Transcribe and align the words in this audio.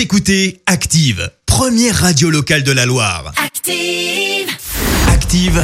Vous 0.00 0.04
écoutez 0.04 0.62
Active, 0.64 1.30
première 1.44 1.94
radio 1.94 2.30
locale 2.30 2.62
de 2.62 2.72
la 2.72 2.86
Loire. 2.86 3.34
Active. 3.36 4.48
Active, 5.12 5.62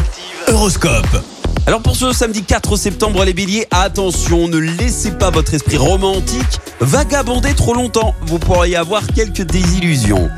Horoscope. 0.49 1.25
Alors 1.67 1.81
pour 1.81 1.97
ce 1.97 2.13
samedi 2.13 2.43
4 2.43 2.77
septembre, 2.77 3.25
les 3.25 3.33
béliers, 3.33 3.67
attention, 3.71 4.47
ne 4.47 4.59
laissez 4.59 5.13
pas 5.13 5.31
votre 5.31 5.55
esprit 5.55 5.79
romantique 5.79 6.61
vagabonder 6.81 7.55
trop 7.55 7.73
longtemps. 7.73 8.15
Vous 8.27 8.39
pourriez 8.39 8.77
avoir 8.77 9.07
quelques 9.07 9.41
désillusions. 9.41 10.29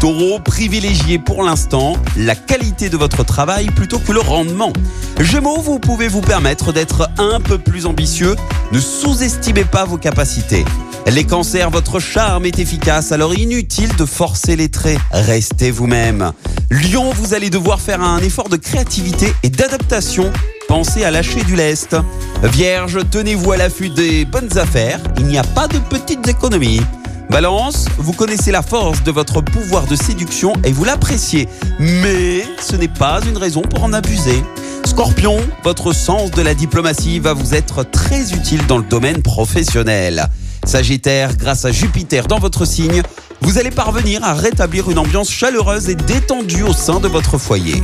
Taureau, 0.00 0.38
privilégiez 0.38 1.18
pour 1.18 1.42
l'instant 1.42 1.96
la 2.16 2.36
qualité 2.36 2.88
de 2.88 2.96
votre 2.96 3.24
travail 3.24 3.66
plutôt 3.72 3.98
que 3.98 4.12
le 4.12 4.20
rendement. 4.20 4.72
Gémeaux, 5.18 5.60
vous 5.60 5.80
pouvez 5.80 6.06
vous 6.06 6.20
permettre 6.20 6.72
d'être 6.72 7.10
un 7.18 7.40
peu 7.40 7.58
plus 7.58 7.86
ambitieux. 7.86 8.36
Ne 8.70 8.78
sous-estimez 8.78 9.64
pas 9.64 9.84
vos 9.84 9.98
capacités. 9.98 10.64
Les 11.10 11.24
cancers, 11.24 11.70
votre 11.70 12.00
charme 12.00 12.44
est 12.44 12.58
efficace, 12.58 13.12
alors 13.12 13.34
inutile 13.34 13.94
de 13.96 14.04
forcer 14.04 14.56
les 14.56 14.68
traits. 14.68 14.98
Restez 15.10 15.70
vous-même. 15.70 16.32
Lion, 16.70 17.10
vous 17.12 17.32
allez 17.32 17.48
devoir 17.48 17.80
faire 17.80 18.02
un 18.02 18.18
effort 18.18 18.50
de 18.50 18.56
créativité 18.56 19.32
et 19.42 19.48
d'adaptation. 19.48 20.30
Pensez 20.68 21.04
à 21.04 21.10
lâcher 21.10 21.42
du 21.44 21.56
lest. 21.56 21.96
Vierge, 22.42 22.98
tenez-vous 23.10 23.52
à 23.52 23.56
l'affût 23.56 23.88
des 23.88 24.26
bonnes 24.26 24.58
affaires. 24.58 25.00
Il 25.16 25.24
n'y 25.26 25.38
a 25.38 25.42
pas 25.42 25.66
de 25.66 25.78
petites 25.78 26.28
économies. 26.28 26.82
Balance, 27.30 27.86
vous 27.96 28.12
connaissez 28.12 28.52
la 28.52 28.62
force 28.62 29.02
de 29.02 29.10
votre 29.10 29.40
pouvoir 29.40 29.86
de 29.86 29.96
séduction 29.96 30.52
et 30.62 30.72
vous 30.72 30.84
l'appréciez. 30.84 31.48
Mais 31.80 32.44
ce 32.60 32.76
n'est 32.76 32.86
pas 32.86 33.20
une 33.26 33.38
raison 33.38 33.62
pour 33.62 33.82
en 33.82 33.94
abuser. 33.94 34.42
Scorpion, 34.84 35.38
votre 35.64 35.92
sens 35.92 36.30
de 36.30 36.42
la 36.42 36.54
diplomatie 36.54 37.18
va 37.18 37.32
vous 37.32 37.54
être 37.54 37.82
très 37.82 38.34
utile 38.34 38.66
dans 38.66 38.78
le 38.78 38.84
domaine 38.84 39.22
professionnel. 39.22 40.28
Sagittaire, 40.68 41.34
grâce 41.34 41.64
à 41.64 41.72
Jupiter 41.72 42.26
dans 42.26 42.38
votre 42.38 42.66
signe, 42.66 43.00
vous 43.40 43.56
allez 43.56 43.70
parvenir 43.70 44.22
à 44.22 44.34
rétablir 44.34 44.90
une 44.90 44.98
ambiance 44.98 45.30
chaleureuse 45.30 45.88
et 45.88 45.94
détendue 45.94 46.62
au 46.62 46.74
sein 46.74 47.00
de 47.00 47.08
votre 47.08 47.38
foyer. 47.38 47.82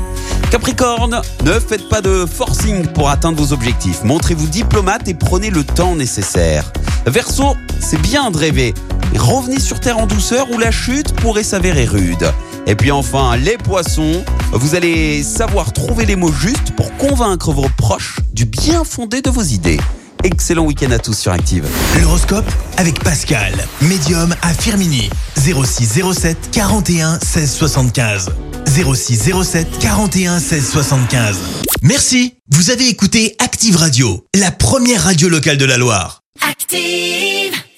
Capricorne, 0.50 1.22
ne 1.46 1.52
faites 1.52 1.88
pas 1.88 2.02
de 2.02 2.26
forcing 2.26 2.86
pour 2.88 3.08
atteindre 3.08 3.42
vos 3.42 3.54
objectifs. 3.54 4.04
Montrez-vous 4.04 4.48
diplomate 4.48 5.08
et 5.08 5.14
prenez 5.14 5.48
le 5.48 5.64
temps 5.64 5.96
nécessaire. 5.96 6.70
Verseau, 7.06 7.56
c'est 7.80 8.00
bien 8.02 8.30
de 8.30 8.36
rêver. 8.36 8.74
Revenez 9.16 9.60
sur 9.60 9.80
Terre 9.80 9.96
en 9.96 10.06
douceur 10.06 10.50
où 10.52 10.58
la 10.58 10.70
chute 10.70 11.14
pourrait 11.14 11.42
s'avérer 11.42 11.86
rude. 11.86 12.30
Et 12.66 12.74
puis 12.74 12.90
enfin, 12.90 13.34
les 13.36 13.56
poissons, 13.56 14.22
vous 14.52 14.74
allez 14.74 15.22
savoir 15.22 15.72
trouver 15.72 16.04
les 16.04 16.16
mots 16.16 16.32
justes 16.32 16.72
pour 16.76 16.94
convaincre 16.98 17.50
vos 17.50 17.70
proches 17.78 18.20
du 18.34 18.44
bien 18.44 18.84
fondé 18.84 19.22
de 19.22 19.30
vos 19.30 19.42
idées. 19.42 19.80
Excellent 20.24 20.64
week-end 20.64 20.90
à 20.90 20.98
tous 20.98 21.12
sur 21.18 21.32
Active. 21.32 21.66
L'horoscope 22.00 22.50
avec 22.78 22.98
Pascal, 23.04 23.52
médium 23.82 24.34
à 24.40 24.54
Firmini. 24.54 25.10
06 25.36 26.00
07 26.14 26.50
41 26.50 27.18
16 27.20 27.52
75. 27.52 28.30
06 28.66 29.32
07 29.44 29.78
41 29.80 30.40
16 30.40 30.70
75. 30.70 31.36
Merci. 31.82 32.36
Vous 32.50 32.70
avez 32.70 32.88
écouté 32.88 33.36
Active 33.38 33.76
Radio, 33.76 34.26
la 34.34 34.50
première 34.50 35.04
radio 35.04 35.28
locale 35.28 35.58
de 35.58 35.66
la 35.66 35.76
Loire. 35.76 36.22
Active. 36.48 37.63